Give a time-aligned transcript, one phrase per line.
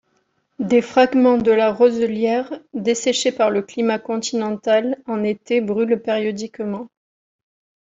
[0.57, 6.89] Des fragments de la roselière, desséchés par le climat continental en été brûlent périodiquement.